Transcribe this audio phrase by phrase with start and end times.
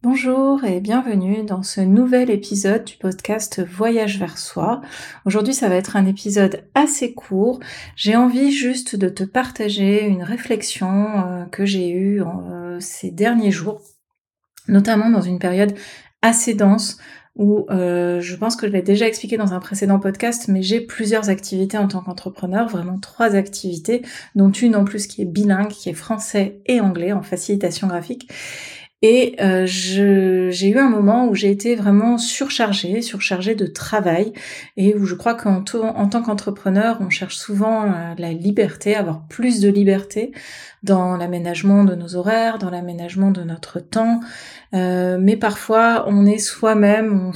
[0.00, 4.80] Bonjour et bienvenue dans ce nouvel épisode du podcast Voyage vers soi.
[5.24, 7.58] Aujourd'hui ça va être un épisode assez court.
[7.96, 13.50] J'ai envie juste de te partager une réflexion euh, que j'ai eue euh, ces derniers
[13.50, 13.80] jours,
[14.68, 15.74] notamment dans une période
[16.22, 16.98] assez dense
[17.34, 20.80] où euh, je pense que je l'ai déjà expliqué dans un précédent podcast, mais j'ai
[20.80, 24.02] plusieurs activités en tant qu'entrepreneur, vraiment trois activités,
[24.36, 28.28] dont une en plus qui est bilingue, qui est français et anglais en facilitation graphique.
[29.00, 34.32] Et euh, j'ai eu un moment où j'ai été vraiment surchargée, surchargée de travail,
[34.76, 39.24] et où je crois qu'en en tant qu'entrepreneur, on cherche souvent euh, la liberté, avoir
[39.28, 40.32] plus de liberté
[40.82, 44.20] dans l'aménagement de nos horaires, dans l'aménagement de notre temps,
[44.74, 47.32] euh, mais parfois on est soi-même, on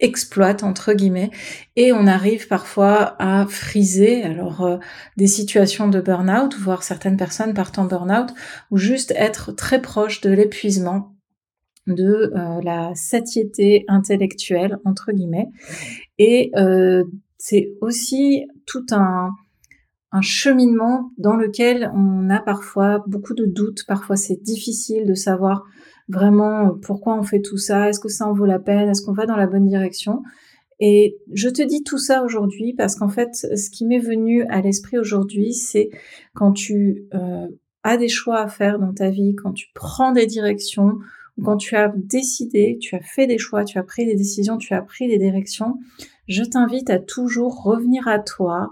[0.00, 1.30] s'auto-exploite entre guillemets,
[1.76, 4.22] et on arrive parfois à friser.
[4.22, 4.78] Alors euh,
[5.16, 8.30] des situations de burn-out, voire certaines personnes partent en burn-out,
[8.70, 11.14] ou juste être très proche de l'épuisement
[11.86, 15.48] de euh, la satiété intellectuelle entre guillemets
[16.18, 16.50] et
[17.36, 19.32] c'est aussi tout un
[20.14, 25.64] un cheminement dans lequel on a parfois beaucoup de doutes, parfois c'est difficile de savoir
[26.08, 29.02] vraiment euh, pourquoi on fait tout ça, est-ce que ça en vaut la peine, est-ce
[29.02, 30.22] qu'on va dans la bonne direction?
[30.80, 34.60] Et je te dis tout ça aujourd'hui parce qu'en fait, ce qui m'est venu à
[34.60, 35.90] l'esprit aujourd'hui, c'est
[36.34, 37.46] quand tu euh,
[37.84, 40.98] as des choix à faire dans ta vie, quand tu prends des directions,
[41.42, 44.74] quand tu as décidé, tu as fait des choix, tu as pris des décisions, tu
[44.74, 45.78] as pris des directions,
[46.28, 48.70] je t'invite à toujours revenir à toi,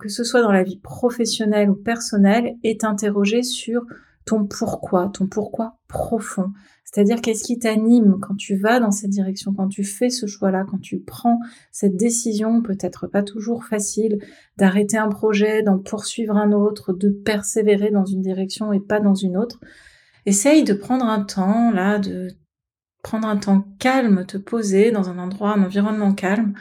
[0.00, 3.82] que ce soit dans la vie professionnelle ou personnelle, et t'interroger sur
[4.26, 6.52] ton pourquoi, ton pourquoi profond.
[6.84, 10.64] C'est-à-dire qu'est-ce qui t'anime quand tu vas dans cette direction, quand tu fais ce choix-là,
[10.68, 14.18] quand tu prends cette décision, peut-être pas toujours facile,
[14.56, 19.14] d'arrêter un projet, d'en poursuivre un autre, de persévérer dans une direction et pas dans
[19.14, 19.60] une autre?
[20.26, 22.28] Essaye de prendre un temps, là, de
[23.02, 26.54] prendre un temps calme, te poser dans un endroit, un environnement calme,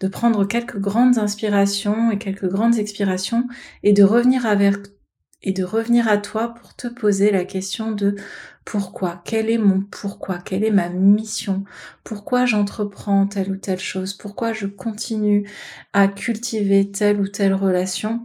[0.00, 3.46] de prendre quelques grandes inspirations et quelques grandes expirations
[3.82, 4.76] et de revenir avec
[5.42, 8.16] et de revenir à toi pour te poser la question de
[8.64, 11.64] pourquoi, quel est mon pourquoi, quelle est ma mission,
[12.04, 15.48] pourquoi j'entreprends telle ou telle chose, pourquoi je continue
[15.92, 18.22] à cultiver telle ou telle relation,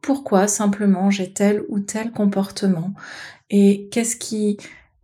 [0.00, 2.94] pourquoi simplement j'ai tel ou tel comportement?
[3.50, 4.56] Et qu'est-ce qui,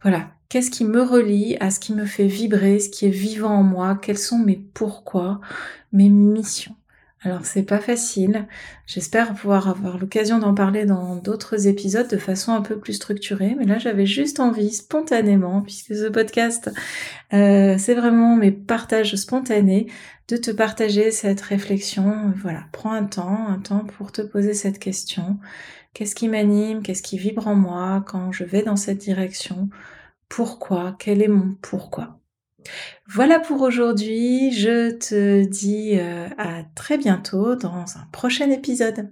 [0.02, 3.56] voilà, Qu'est-ce qui me relie à ce qui me fait vibrer, ce qui est vivant
[3.56, 3.98] en moi?
[4.00, 5.42] Quels sont mes pourquoi,
[5.92, 6.77] mes missions?
[7.22, 8.46] Alors c'est pas facile.
[8.86, 13.56] J'espère pouvoir avoir l'occasion d'en parler dans d'autres épisodes de façon un peu plus structurée.
[13.58, 16.70] Mais là j'avais juste envie spontanément, puisque ce podcast
[17.32, 19.88] euh, c'est vraiment mes partages spontanés,
[20.28, 22.32] de te partager cette réflexion.
[22.36, 25.38] Voilà, prends un temps, un temps pour te poser cette question.
[25.94, 26.82] Qu'est-ce qui m'anime?
[26.82, 28.04] Qu'est-ce qui vibre en moi?
[28.06, 29.68] Quand je vais dans cette direction
[30.28, 32.20] pourquoi, quel est mon pourquoi?
[33.06, 39.10] Voilà pour aujourd'hui, je te dis euh, à très bientôt dans un prochain épisode.